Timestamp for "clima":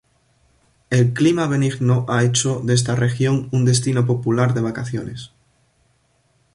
1.13-1.45